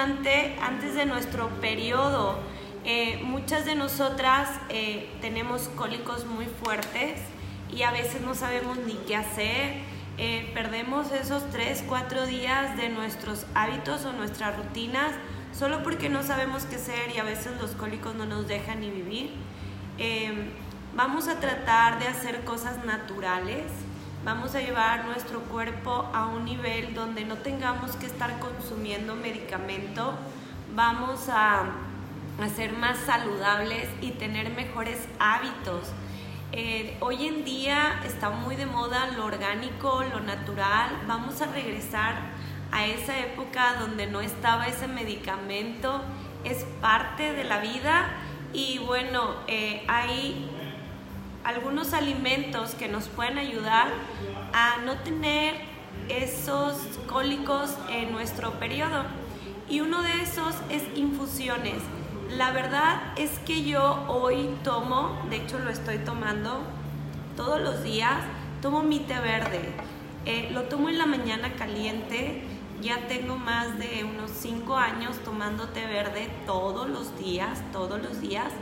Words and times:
antes 0.00 0.94
de 0.94 1.04
nuestro 1.04 1.48
periodo. 1.60 2.38
Eh, 2.84 3.20
muchas 3.22 3.66
de 3.66 3.74
nosotras 3.74 4.48
eh, 4.70 5.10
tenemos 5.20 5.68
cólicos 5.76 6.24
muy 6.24 6.46
fuertes 6.46 7.20
y 7.70 7.82
a 7.82 7.90
veces 7.90 8.22
no 8.22 8.34
sabemos 8.34 8.78
ni 8.78 8.94
qué 9.06 9.16
hacer. 9.16 9.74
Eh, 10.16 10.50
perdemos 10.54 11.12
esos 11.12 11.48
3, 11.50 11.84
4 11.86 12.26
días 12.26 12.76
de 12.78 12.88
nuestros 12.88 13.44
hábitos 13.54 14.06
o 14.06 14.12
nuestras 14.12 14.56
rutinas 14.56 15.12
solo 15.52 15.82
porque 15.82 16.08
no 16.08 16.22
sabemos 16.22 16.64
qué 16.64 16.76
hacer 16.76 17.14
y 17.14 17.18
a 17.18 17.24
veces 17.24 17.52
los 17.60 17.72
cólicos 17.72 18.14
no 18.14 18.24
nos 18.24 18.48
dejan 18.48 18.80
ni 18.80 18.90
vivir. 18.90 19.32
vamos 20.96 21.28
a 21.28 21.38
tratar 21.40 21.98
de 21.98 22.08
hacer 22.08 22.42
cosas 22.44 22.84
naturales. 22.84 23.64
Vamos 24.24 24.54
a 24.54 24.60
llevar 24.60 25.06
nuestro 25.06 25.40
cuerpo 25.40 26.10
a 26.12 26.26
un 26.26 26.44
nivel 26.44 26.94
donde 26.94 27.24
no 27.24 27.36
tengamos 27.38 27.92
que 27.96 28.06
estar 28.06 28.38
consumiendo 28.38 29.14
medicamento. 29.14 30.14
Vamos 30.74 31.28
a 31.28 31.64
a 32.40 32.48
ser 32.48 32.72
más 32.72 32.98
saludables 32.98 33.88
y 34.00 34.12
tener 34.12 34.50
mejores 34.50 35.06
hábitos. 35.18 35.90
Eh, 36.52 36.96
hoy 37.00 37.26
en 37.26 37.44
día 37.44 38.00
está 38.04 38.30
muy 38.30 38.56
de 38.56 38.66
moda 38.66 39.08
lo 39.08 39.26
orgánico, 39.26 40.02
lo 40.04 40.20
natural. 40.20 40.90
Vamos 41.06 41.40
a 41.42 41.46
regresar 41.46 42.14
a 42.72 42.86
esa 42.86 43.18
época 43.18 43.74
donde 43.78 44.06
no 44.06 44.20
estaba 44.20 44.66
ese 44.68 44.88
medicamento. 44.88 46.00
Es 46.44 46.64
parte 46.80 47.34
de 47.34 47.44
la 47.44 47.58
vida 47.58 48.10
y 48.52 48.78
bueno, 48.78 49.34
eh, 49.46 49.84
hay 49.86 50.50
algunos 51.44 51.92
alimentos 51.94 52.74
que 52.74 52.88
nos 52.88 53.08
pueden 53.08 53.38
ayudar 53.38 53.88
a 54.52 54.78
no 54.84 54.96
tener 54.98 55.54
esos 56.08 56.76
cólicos 57.06 57.74
en 57.90 58.12
nuestro 58.12 58.52
periodo. 58.52 59.04
Y 59.68 59.80
uno 59.80 60.02
de 60.02 60.22
esos 60.22 60.54
es 60.68 60.82
infusiones. 60.96 61.78
La 62.36 62.52
verdad 62.52 63.00
es 63.16 63.30
que 63.40 63.64
yo 63.64 64.04
hoy 64.08 64.50
tomo, 64.62 65.20
de 65.30 65.36
hecho 65.36 65.58
lo 65.58 65.70
estoy 65.70 65.98
tomando 65.98 66.60
todos 67.36 67.60
los 67.60 67.82
días, 67.82 68.22
tomo 68.62 68.82
mi 68.82 69.00
té 69.00 69.18
verde. 69.18 69.72
Eh, 70.26 70.50
lo 70.52 70.64
tomo 70.64 70.88
en 70.88 70.98
la 70.98 71.06
mañana 71.06 71.54
caliente. 71.54 72.42
Ya 72.82 73.08
tengo 73.08 73.36
más 73.36 73.78
de 73.78 74.04
unos 74.04 74.30
5 74.30 74.76
años 74.76 75.18
tomando 75.24 75.68
té 75.68 75.86
verde 75.86 76.30
todos 76.46 76.88
los 76.88 77.18
días, 77.18 77.60
todos 77.72 78.00
los 78.00 78.20
días. 78.20 78.52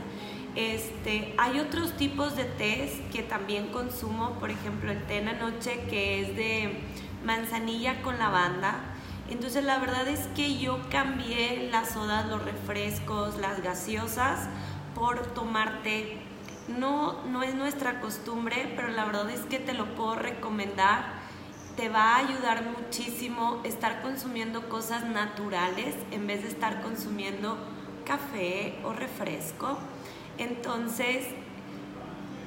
Este, 0.59 1.33
hay 1.37 1.59
otros 1.59 1.95
tipos 1.95 2.35
de 2.35 2.43
tés 2.43 2.99
que 3.13 3.23
también 3.23 3.67
consumo, 3.67 4.31
por 4.39 4.51
ejemplo 4.51 4.91
el 4.91 5.01
té 5.05 5.19
en 5.19 5.25
la 5.25 5.33
noche 5.33 5.79
que 5.89 6.21
es 6.21 6.35
de 6.35 6.81
manzanilla 7.23 8.01
con 8.01 8.19
lavanda 8.19 8.75
entonces 9.29 9.63
la 9.63 9.77
verdad 9.77 10.07
es 10.07 10.27
que 10.35 10.57
yo 10.57 10.79
cambié 10.89 11.69
las 11.71 11.91
sodas, 11.91 12.27
los 12.27 12.43
refrescos, 12.43 13.37
las 13.37 13.61
gaseosas 13.61 14.49
por 14.95 15.21
tomar 15.33 15.83
té. 15.83 16.17
No, 16.67 17.23
no 17.25 17.43
es 17.43 17.53
nuestra 17.53 17.99
costumbre, 17.99 18.73
pero 18.75 18.89
la 18.89 19.05
verdad 19.05 19.29
es 19.29 19.41
que 19.41 19.59
te 19.59 19.73
lo 19.73 19.93
puedo 19.95 20.15
recomendar. 20.15 21.19
Te 21.75 21.89
va 21.89 22.15
a 22.15 22.17
ayudar 22.17 22.63
muchísimo 22.65 23.61
estar 23.63 24.01
consumiendo 24.01 24.67
cosas 24.67 25.05
naturales 25.05 25.95
en 26.11 26.25
vez 26.25 26.41
de 26.41 26.49
estar 26.49 26.81
consumiendo 26.81 27.57
café 28.05 28.79
o 28.83 28.93
refresco. 28.93 29.77
Entonces, 30.39 31.27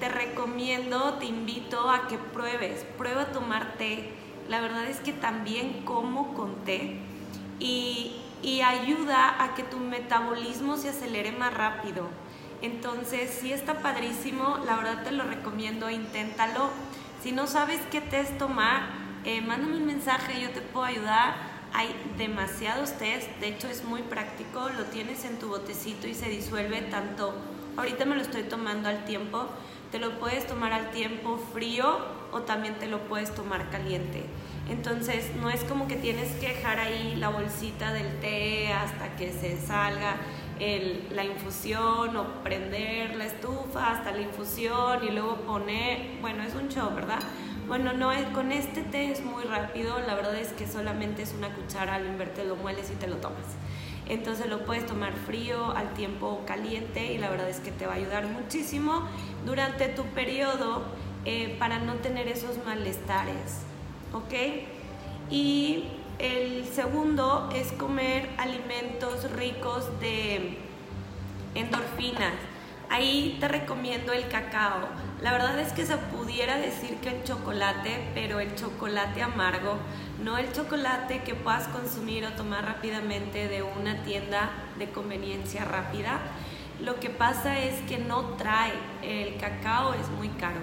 te 0.00 0.08
recomiendo, 0.08 1.14
te 1.14 1.26
invito 1.26 1.88
a 1.88 2.08
que 2.08 2.18
pruebes, 2.18 2.84
prueba 2.98 3.22
a 3.22 3.32
tomar 3.32 3.74
té 3.78 4.12
la 4.48 4.60
verdad 4.60 4.86
es 4.86 4.98
que 4.98 5.12
también 5.12 5.82
como 5.84 6.34
con 6.34 6.64
té 6.64 6.96
y, 7.58 8.18
ayuda 8.64 9.42
a 9.42 9.54
que 9.54 9.62
tu 9.62 9.78
metabolismo 9.78 10.76
se 10.76 10.88
acelere 10.88 11.32
más 11.32 11.54
rápido. 11.54 12.08
Entonces, 12.60 13.30
si 13.30 13.52
está 13.52 13.80
padrísimo, 13.80 14.58
la 14.66 14.76
verdad 14.76 15.04
te 15.04 15.12
lo 15.12 15.24
recomiendo, 15.24 15.88
inténtalo. 15.90 16.70
Si 17.22 17.32
no 17.32 17.46
sabes 17.46 17.80
qué 17.90 18.00
test 18.00 18.36
tomar, 18.38 18.82
eh, 19.24 19.40
mándame 19.40 19.76
un 19.76 19.86
mensaje, 19.86 20.40
yo 20.40 20.50
te 20.50 20.60
puedo 20.60 20.84
ayudar. 20.84 21.34
Hay 21.72 21.94
demasiados 22.18 22.92
test, 22.98 23.28
de 23.40 23.48
hecho 23.48 23.68
es 23.68 23.84
muy 23.84 24.02
práctico, 24.02 24.68
lo 24.76 24.84
tienes 24.86 25.24
en 25.24 25.38
tu 25.38 25.48
botecito 25.48 26.06
y 26.06 26.14
se 26.14 26.28
disuelve 26.28 26.82
tanto. 26.82 27.34
Ahorita 27.76 28.04
me 28.04 28.16
lo 28.16 28.22
estoy 28.22 28.42
tomando 28.42 28.88
al 28.88 29.04
tiempo, 29.04 29.46
te 29.90 29.98
lo 29.98 30.18
puedes 30.18 30.46
tomar 30.46 30.72
al 30.72 30.90
tiempo 30.90 31.38
frío 31.52 31.98
o 32.32 32.40
también 32.42 32.74
te 32.74 32.86
lo 32.86 32.98
puedes 33.00 33.34
tomar 33.34 33.70
caliente. 33.70 34.24
Entonces 34.70 35.34
no 35.40 35.50
es 35.50 35.64
como 35.64 35.88
que 35.88 35.96
tienes 35.96 36.30
que 36.36 36.48
dejar 36.48 36.78
ahí 36.78 37.16
la 37.16 37.28
bolsita 37.30 37.92
del 37.92 38.20
té 38.20 38.72
hasta 38.72 39.16
que 39.16 39.32
se 39.32 39.60
salga 39.60 40.16
la 41.10 41.24
infusión 41.24 42.16
o 42.16 42.42
prender 42.44 43.16
la 43.16 43.24
estufa 43.24 43.90
hasta 43.90 44.12
la 44.12 44.20
infusión 44.20 45.02
y 45.02 45.10
luego 45.10 45.36
poner, 45.38 46.18
bueno, 46.20 46.44
es 46.44 46.54
un 46.54 46.68
show, 46.68 46.94
¿verdad? 46.94 47.18
Bueno, 47.66 47.92
no, 47.94 48.10
con 48.32 48.52
este 48.52 48.82
té 48.82 49.10
es 49.10 49.24
muy 49.24 49.42
rápido, 49.44 49.98
la 50.06 50.14
verdad 50.14 50.36
es 50.36 50.52
que 50.52 50.66
solamente 50.66 51.22
es 51.22 51.32
una 51.32 51.52
cuchara, 51.54 51.96
al 51.96 52.06
inverte 52.06 52.44
lo 52.44 52.54
mueles 52.56 52.90
y 52.90 52.94
te 52.94 53.08
lo 53.08 53.16
tomas. 53.16 53.56
Entonces 54.08 54.48
lo 54.48 54.64
puedes 54.64 54.86
tomar 54.86 55.12
frío, 55.12 55.70
al 55.76 55.94
tiempo 55.94 56.42
caliente 56.46 57.12
y 57.12 57.18
la 57.18 57.30
verdad 57.30 57.48
es 57.48 57.60
que 57.60 57.70
te 57.70 57.86
va 57.86 57.94
a 57.94 57.96
ayudar 57.96 58.26
muchísimo 58.26 59.08
durante 59.46 59.88
tu 59.88 60.04
periodo 60.06 60.82
eh, 61.24 61.56
para 61.58 61.78
no 61.78 61.94
tener 61.94 62.28
esos 62.28 62.64
malestares. 62.64 63.60
¿Ok? 64.12 64.34
Y 65.30 65.84
el 66.18 66.64
segundo 66.66 67.48
es 67.54 67.72
comer 67.72 68.28
alimentos 68.38 69.30
ricos 69.32 69.88
de 70.00 70.58
endorfinas. 71.54 72.34
Ahí 72.92 73.38
te 73.40 73.48
recomiendo 73.48 74.12
el 74.12 74.28
cacao. 74.28 74.86
La 75.22 75.32
verdad 75.32 75.58
es 75.58 75.72
que 75.72 75.86
se 75.86 75.96
pudiera 75.96 76.58
decir 76.58 76.96
que 76.96 77.08
el 77.08 77.24
chocolate, 77.24 78.10
pero 78.12 78.38
el 78.38 78.54
chocolate 78.54 79.22
amargo, 79.22 79.78
no 80.22 80.36
el 80.36 80.52
chocolate 80.52 81.22
que 81.22 81.34
puedas 81.34 81.68
consumir 81.68 82.26
o 82.26 82.32
tomar 82.32 82.66
rápidamente 82.66 83.48
de 83.48 83.62
una 83.62 84.02
tienda 84.02 84.50
de 84.78 84.90
conveniencia 84.90 85.64
rápida. 85.64 86.20
Lo 86.82 87.00
que 87.00 87.08
pasa 87.08 87.58
es 87.58 87.80
que 87.88 87.96
no 87.96 88.36
trae, 88.36 88.74
el 89.00 89.38
cacao 89.38 89.94
es 89.94 90.10
muy 90.10 90.28
caro 90.28 90.60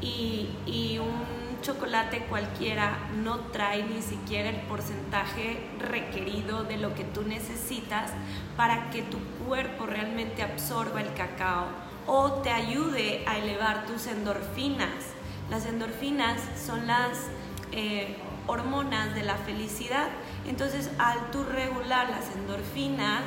y, 0.00 0.50
y 0.66 1.00
un 1.00 1.45
chocolate 1.66 2.20
cualquiera 2.26 2.96
no 3.24 3.38
trae 3.50 3.82
ni 3.82 4.00
siquiera 4.00 4.50
el 4.50 4.60
porcentaje 4.62 5.58
requerido 5.80 6.62
de 6.62 6.76
lo 6.76 6.94
que 6.94 7.02
tú 7.02 7.22
necesitas 7.22 8.12
para 8.56 8.90
que 8.90 9.02
tu 9.02 9.18
cuerpo 9.44 9.86
realmente 9.86 10.44
absorba 10.44 11.00
el 11.00 11.12
cacao 11.14 11.66
o 12.06 12.34
te 12.42 12.50
ayude 12.50 13.24
a 13.26 13.38
elevar 13.38 13.84
tus 13.86 14.06
endorfinas. 14.06 15.14
Las 15.50 15.66
endorfinas 15.66 16.40
son 16.64 16.86
las 16.86 17.18
eh, 17.72 18.16
hormonas 18.46 19.14
de 19.16 19.24
la 19.24 19.34
felicidad. 19.34 20.06
Entonces, 20.46 20.90
al 20.98 21.32
tú 21.32 21.42
regular 21.42 22.08
las 22.10 22.32
endorfinas, 22.36 23.24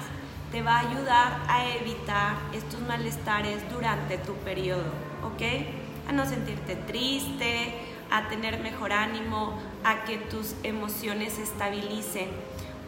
te 0.53 0.61
va 0.61 0.77
a 0.77 0.89
ayudar 0.89 1.41
a 1.49 1.67
evitar 1.75 2.37
estos 2.53 2.79
malestares 2.81 3.69
durante 3.69 4.17
tu 4.17 4.33
periodo, 4.35 4.91
¿ok? 5.23 6.07
A 6.07 6.13
no 6.13 6.25
sentirte 6.25 6.75
triste, 6.75 7.88
a 8.11 8.27
tener 8.27 8.59
mejor 8.59 8.93
ánimo, 8.93 9.57
a 9.83 10.03
que 10.03 10.17
tus 10.17 10.55
emociones 10.63 11.33
se 11.33 11.43
estabilicen. 11.43 12.29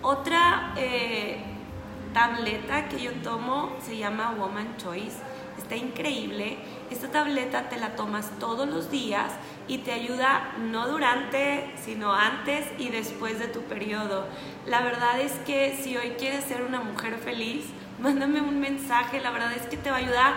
Otra 0.01 0.73
eh, 0.77 1.43
tableta 2.13 2.89
que 2.89 3.01
yo 3.01 3.11
tomo 3.23 3.71
se 3.83 3.97
llama 3.97 4.35
Woman 4.37 4.77
Choice. 4.77 5.17
Está 5.57 5.75
increíble. 5.75 6.57
Esta 6.89 7.09
tableta 7.09 7.69
te 7.69 7.77
la 7.77 7.95
tomas 7.95 8.31
todos 8.39 8.67
los 8.67 8.89
días 8.89 9.31
y 9.67 9.79
te 9.79 9.91
ayuda 9.91 10.53
no 10.59 10.87
durante, 10.87 11.71
sino 11.81 12.13
antes 12.13 12.65
y 12.77 12.89
después 12.89 13.39
de 13.39 13.47
tu 13.47 13.61
periodo. 13.61 14.25
La 14.65 14.81
verdad 14.81 15.19
es 15.19 15.33
que 15.45 15.77
si 15.81 15.95
hoy 15.97 16.15
quieres 16.17 16.45
ser 16.45 16.63
una 16.63 16.81
mujer 16.81 17.17
feliz, 17.17 17.65
mándame 17.99 18.41
un 18.41 18.59
mensaje. 18.59 19.19
La 19.21 19.31
verdad 19.31 19.53
es 19.53 19.63
que 19.67 19.77
te 19.77 19.91
va 19.91 19.97
a 19.97 19.99
ayudar. 19.99 20.33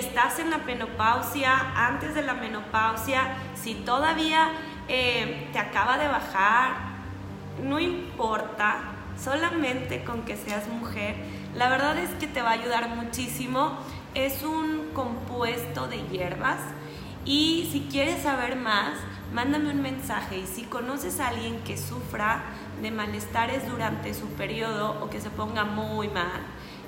Estás 0.00 0.38
en 0.38 0.48
la 0.48 0.56
menopausia, 0.56 1.74
antes 1.76 2.14
de 2.14 2.22
la 2.22 2.32
menopausia, 2.32 3.36
si 3.54 3.74
todavía 3.74 4.48
eh, 4.88 5.46
te 5.52 5.58
acaba 5.58 5.98
de 5.98 6.08
bajar, 6.08 6.70
no 7.62 7.78
importa, 7.78 8.78
solamente 9.22 10.02
con 10.02 10.22
que 10.22 10.38
seas 10.38 10.68
mujer, 10.68 11.16
la 11.54 11.68
verdad 11.68 11.98
es 11.98 12.08
que 12.12 12.26
te 12.26 12.40
va 12.40 12.48
a 12.48 12.52
ayudar 12.52 12.88
muchísimo. 12.96 13.76
Es 14.14 14.42
un 14.42 14.88
compuesto 14.94 15.86
de 15.86 15.98
hierbas 16.08 16.60
y 17.26 17.68
si 17.70 17.80
quieres 17.90 18.22
saber 18.22 18.56
más, 18.56 18.94
mándame 19.34 19.68
un 19.68 19.82
mensaje 19.82 20.38
y 20.38 20.46
si 20.46 20.62
conoces 20.62 21.20
a 21.20 21.28
alguien 21.28 21.60
que 21.60 21.76
sufra 21.76 22.40
de 22.80 22.90
malestares 22.90 23.68
durante 23.68 24.14
su 24.14 24.28
periodo 24.28 24.96
o 25.02 25.10
que 25.10 25.20
se 25.20 25.28
ponga 25.28 25.64
muy 25.64 26.08
mal, 26.08 26.40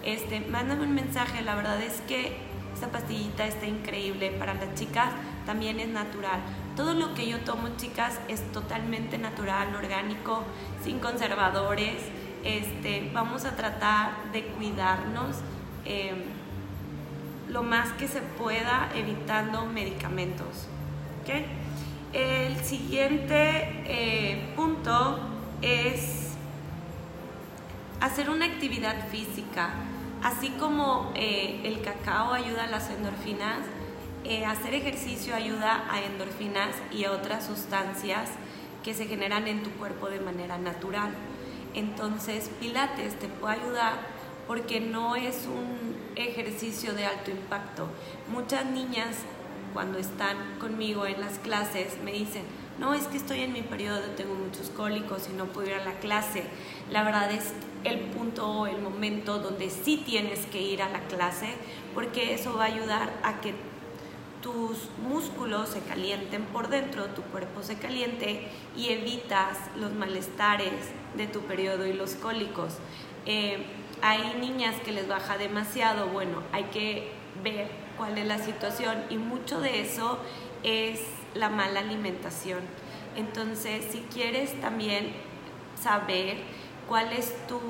este, 0.02 0.40
mándame 0.40 0.84
un 0.84 0.94
mensaje. 0.94 1.42
La 1.42 1.54
verdad 1.54 1.82
es 1.82 2.00
que 2.08 2.51
esta 2.82 2.98
pastillita 2.98 3.46
está 3.46 3.66
increíble 3.66 4.32
para 4.32 4.54
las 4.54 4.74
chicas, 4.74 5.10
también 5.46 5.78
es 5.78 5.86
natural. 5.86 6.40
Todo 6.74 6.94
lo 6.94 7.14
que 7.14 7.28
yo 7.28 7.38
tomo, 7.42 7.68
chicas, 7.76 8.18
es 8.26 8.42
totalmente 8.50 9.18
natural, 9.18 9.72
orgánico, 9.76 10.42
sin 10.82 10.98
conservadores. 10.98 11.94
este, 12.42 13.08
vamos 13.14 13.44
a 13.44 13.54
tratar 13.54 14.32
de 14.32 14.46
cuidarnos 14.46 15.36
em, 15.84 16.24
lo 17.48 17.62
más 17.62 17.90
que 17.92 18.08
se 18.08 18.20
pueda 18.20 18.90
evitando 18.96 19.64
medicamentos. 19.66 20.66
El 22.12 22.56
siguiente 22.64 23.84
eh, 23.86 24.52
punto 24.56 25.20
es 25.60 26.32
hacer 28.00 28.28
una 28.28 28.46
actividad 28.46 29.08
física. 29.08 29.70
Así 30.22 30.50
como 30.50 31.10
eh, 31.16 31.60
el 31.64 31.82
cacao 31.82 32.32
ayuda 32.32 32.64
a 32.64 32.70
las 32.70 32.90
endorfinas, 32.90 33.58
eh, 34.24 34.46
hacer 34.46 34.74
ejercicio 34.74 35.34
ayuda 35.34 35.84
a 35.90 36.00
endorfinas 36.00 36.70
y 36.92 37.06
otras 37.06 37.44
sustancias 37.44 38.30
que 38.84 38.94
se 38.94 39.06
generan 39.06 39.48
en 39.48 39.64
tu 39.64 39.70
cuerpo 39.72 40.08
de 40.08 40.20
manera 40.20 40.58
natural. 40.58 41.10
Entonces, 41.74 42.50
Pilates 42.60 43.18
te 43.18 43.26
puede 43.26 43.54
ayudar 43.54 43.94
porque 44.46 44.80
no 44.80 45.16
es 45.16 45.46
un 45.46 45.96
ejercicio 46.14 46.92
de 46.92 47.06
alto 47.06 47.32
impacto. 47.32 47.88
Muchas 48.30 48.66
niñas 48.66 49.16
cuando 49.72 49.98
están 49.98 50.36
conmigo 50.60 51.06
en 51.06 51.20
las 51.20 51.38
clases 51.38 51.98
me 52.04 52.12
dicen, 52.12 52.42
no, 52.78 52.94
es 52.94 53.06
que 53.06 53.16
estoy 53.16 53.40
en 53.40 53.52
mi 53.52 53.62
periodo, 53.62 54.00
tengo 54.16 54.34
muchos 54.34 54.70
cólicos 54.70 55.28
y 55.30 55.34
no 55.34 55.46
puedo 55.46 55.68
ir 55.68 55.74
a 55.74 55.84
la 55.84 55.98
clase. 55.98 56.44
La 56.90 57.02
verdad 57.02 57.30
es 57.30 57.52
el 57.84 57.98
punto 57.98 58.48
o 58.48 58.66
el 58.66 58.80
momento 58.80 59.38
donde 59.38 59.70
sí 59.70 60.02
tienes 60.04 60.46
que 60.46 60.60
ir 60.60 60.82
a 60.82 60.88
la 60.88 61.00
clase 61.00 61.48
porque 61.94 62.34
eso 62.34 62.56
va 62.56 62.64
a 62.64 62.68
ayudar 62.68 63.12
a 63.22 63.40
que 63.40 63.54
tus 64.42 64.88
músculos 65.08 65.68
se 65.68 65.80
calienten 65.80 66.42
por 66.46 66.68
dentro, 66.68 67.06
tu 67.06 67.22
cuerpo 67.22 67.62
se 67.62 67.78
caliente 67.78 68.48
y 68.76 68.88
evitas 68.88 69.58
los 69.76 69.92
malestares 69.92 70.72
de 71.16 71.26
tu 71.28 71.40
periodo 71.40 71.86
y 71.86 71.92
los 71.92 72.14
cólicos. 72.14 72.74
Eh, 73.26 73.64
hay 74.00 74.36
niñas 74.40 74.74
que 74.84 74.90
les 74.90 75.06
baja 75.06 75.38
demasiado, 75.38 76.08
bueno, 76.08 76.42
hay 76.50 76.64
que 76.64 77.12
ver 77.44 77.70
cuál 77.96 78.18
es 78.18 78.26
la 78.26 78.38
situación 78.38 79.04
y 79.10 79.16
mucho 79.16 79.60
de 79.60 79.80
eso 79.80 80.18
es 80.64 81.00
la 81.34 81.48
mala 81.48 81.80
alimentación. 81.80 82.60
Entonces, 83.16 83.84
si 83.90 84.00
quieres 84.12 84.58
también 84.60 85.12
saber 85.80 86.38
cuál 86.88 87.12
es 87.12 87.34
tu 87.46 87.60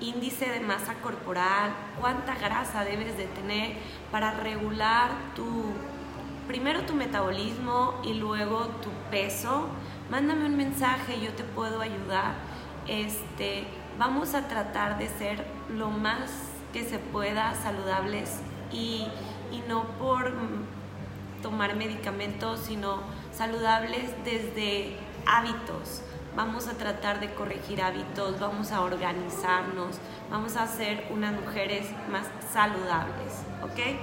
índice 0.00 0.48
de 0.48 0.60
masa 0.60 0.94
corporal, 0.94 1.72
cuánta 2.00 2.34
grasa 2.34 2.84
debes 2.84 3.16
de 3.16 3.26
tener 3.26 3.76
para 4.10 4.32
regular 4.32 5.10
tu 5.34 5.46
primero 6.46 6.82
tu 6.82 6.94
metabolismo 6.94 8.00
y 8.04 8.14
luego 8.14 8.66
tu 8.82 8.90
peso, 9.10 9.68
mándame 10.10 10.46
un 10.46 10.56
mensaje, 10.56 11.20
yo 11.20 11.32
te 11.32 11.44
puedo 11.44 11.80
ayudar. 11.80 12.34
Este, 12.88 13.64
vamos 13.98 14.34
a 14.34 14.48
tratar 14.48 14.98
de 14.98 15.08
ser 15.08 15.46
lo 15.70 15.88
más 15.90 16.30
que 16.72 16.84
se 16.84 16.98
pueda 16.98 17.54
saludables 17.54 18.40
y, 18.72 19.06
y 19.52 19.62
no 19.68 19.84
por 19.98 20.32
tomar 21.42 21.76
medicamentos, 21.76 22.60
sino 22.60 23.00
saludables 23.32 24.12
desde 24.24 24.96
hábitos. 25.26 26.02
Vamos 26.34 26.66
a 26.66 26.72
tratar 26.72 27.20
de 27.20 27.34
corregir 27.34 27.82
hábitos, 27.82 28.40
vamos 28.40 28.72
a 28.72 28.80
organizarnos, 28.80 29.98
vamos 30.30 30.56
a 30.56 30.66
ser 30.66 31.06
unas 31.10 31.34
mujeres 31.38 31.86
más 32.10 32.26
saludables, 32.52 33.42
¿ok? 33.62 33.98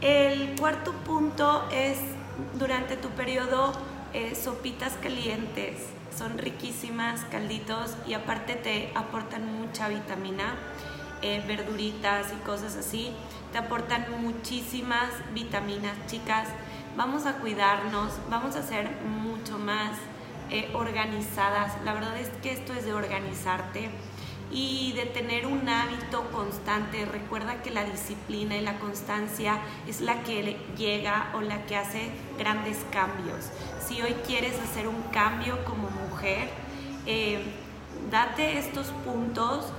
El 0.00 0.54
cuarto 0.60 0.92
punto 0.92 1.66
es 1.72 1.98
durante 2.54 2.96
tu 2.96 3.08
periodo 3.10 3.72
eh, 4.12 4.34
sopitas 4.34 4.92
calientes. 4.94 5.88
Son 6.16 6.38
riquísimas, 6.38 7.24
calditos 7.30 7.96
y 8.06 8.14
aparte 8.14 8.54
te 8.54 8.92
aportan 8.94 9.60
mucha 9.60 9.88
vitamina, 9.88 10.54
eh, 11.26 11.42
verduritas 11.44 12.32
y 12.32 12.36
cosas 12.46 12.76
así. 12.76 13.10
Te 13.50 13.58
aportan 13.58 14.06
muchísimas 14.20 15.10
vitaminas, 15.34 15.94
chicas. 16.06 16.46
Vamos 16.96 17.26
a 17.26 17.38
cuidarnos, 17.38 18.12
vamos 18.30 18.54
a 18.54 18.62
ser 18.62 18.88
mucho 19.02 19.58
más 19.58 19.90
eh, 20.50 20.70
organizadas. 20.72 21.72
La 21.84 21.94
verdad 21.94 22.16
es 22.16 22.28
que 22.42 22.52
esto 22.52 22.72
es 22.74 22.84
de 22.84 22.92
organizarte 22.92 23.90
y 24.52 24.92
de 24.92 25.06
tener 25.06 25.46
un 25.46 25.68
hábito 25.68 26.30
constante. 26.30 27.04
Recuerda 27.06 27.60
que 27.60 27.72
la 27.72 27.82
disciplina 27.82 28.56
y 28.56 28.60
la 28.60 28.78
constancia 28.78 29.58
es 29.88 30.00
la 30.00 30.22
que 30.22 30.56
llega 30.78 31.32
o 31.34 31.40
la 31.40 31.66
que 31.66 31.76
hace 31.76 32.12
grandes 32.38 32.78
cambios. 32.92 33.50
Si 33.84 34.00
hoy 34.00 34.14
quieres 34.24 34.60
hacer 34.60 34.86
un 34.86 35.02
cambio 35.12 35.64
como 35.64 35.90
mujer, 35.90 36.48
eh, 37.06 37.42
date 38.12 38.58
estos 38.58 38.92
puntos, 39.04 39.72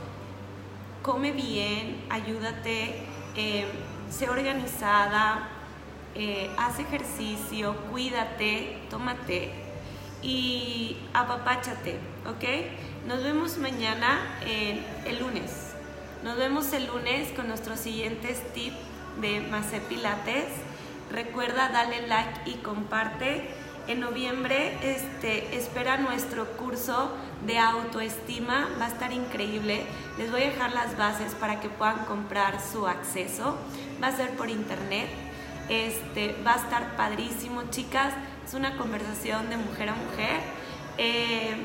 come 1.02 1.32
bien, 1.32 2.04
ayúdate, 2.10 2.96
eh, 3.36 3.66
sé 4.10 4.30
organizada, 4.30 5.50
eh, 6.16 6.50
haz 6.58 6.80
ejercicio, 6.80 7.76
cuídate, 7.92 8.80
tómate 8.90 9.52
y 10.22 10.98
apapáchate, 11.14 12.00
¿ok? 12.26 13.08
Nos 13.08 13.24
vemos 13.24 13.58
mañana, 13.58 14.40
el 15.06 15.20
lunes. 15.20 15.74
Nos 16.24 16.38
vemos 16.38 16.74
el 16.74 16.88
lunes 16.88 17.32
con 17.36 17.48
nuestros 17.48 17.80
siguientes 17.80 18.42
tips 18.54 18.76
de 19.22 19.40
Macé 19.42 19.80
Pilates. 19.82 20.46
Recuerda 21.12 21.70
darle 21.70 22.08
like 22.08 22.50
y 22.50 22.56
comparte. 22.56 23.50
En 23.88 24.02
noviembre 24.02 24.78
este, 24.84 25.56
espera 25.56 25.96
nuestro 25.96 26.46
curso 26.58 27.10
de 27.46 27.58
autoestima, 27.58 28.68
va 28.82 28.86
a 28.86 28.88
estar 28.90 29.14
increíble. 29.14 29.86
Les 30.18 30.30
voy 30.30 30.42
a 30.42 30.50
dejar 30.50 30.74
las 30.74 30.98
bases 30.98 31.34
para 31.36 31.62
que 31.62 31.70
puedan 31.70 32.04
comprar 32.04 32.60
su 32.62 32.86
acceso. 32.86 33.58
Va 34.04 34.08
a 34.08 34.12
ser 34.12 34.32
por 34.32 34.50
internet. 34.50 35.08
Este, 35.70 36.36
va 36.46 36.56
a 36.56 36.58
estar 36.58 36.98
padrísimo, 36.98 37.64
chicas. 37.70 38.14
Es 38.46 38.54
una 38.54 38.76
conversación 38.76 39.50
de 39.50 39.56
mujer 39.56 39.90
a 39.90 39.96
mujer. 39.96 40.42
Eh, 40.98 41.56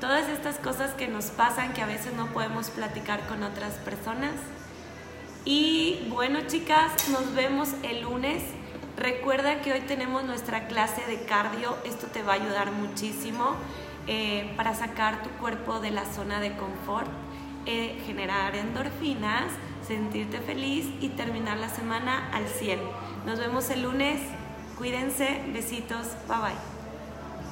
todas 0.00 0.28
estas 0.28 0.58
cosas 0.58 0.90
que 0.94 1.06
nos 1.06 1.26
pasan 1.26 1.72
que 1.72 1.82
a 1.82 1.86
veces 1.86 2.14
no 2.14 2.26
podemos 2.32 2.70
platicar 2.70 3.20
con 3.28 3.44
otras 3.44 3.74
personas. 3.74 4.32
Y 5.44 6.06
bueno, 6.08 6.40
chicas, 6.48 7.08
nos 7.10 7.32
vemos 7.34 7.68
el 7.84 8.02
lunes. 8.02 8.42
Recuerda 9.00 9.62
que 9.62 9.72
hoy 9.72 9.80
tenemos 9.80 10.24
nuestra 10.24 10.68
clase 10.68 11.00
de 11.06 11.24
cardio. 11.24 11.74
Esto 11.86 12.08
te 12.08 12.22
va 12.22 12.34
a 12.34 12.36
ayudar 12.36 12.70
muchísimo 12.70 13.56
eh, 14.06 14.52
para 14.58 14.74
sacar 14.74 15.22
tu 15.22 15.30
cuerpo 15.40 15.80
de 15.80 15.90
la 15.90 16.04
zona 16.04 16.38
de 16.38 16.54
confort, 16.54 17.08
eh, 17.64 17.98
generar 18.04 18.54
endorfinas, 18.54 19.46
sentirte 19.88 20.40
feliz 20.40 20.84
y 21.00 21.08
terminar 21.08 21.56
la 21.56 21.70
semana 21.70 22.28
al 22.34 22.46
100. 22.46 22.78
Nos 23.24 23.38
vemos 23.38 23.70
el 23.70 23.84
lunes. 23.84 24.20
Cuídense. 24.76 25.44
Besitos. 25.50 26.08
Bye 26.28 26.36
bye. 26.36 26.79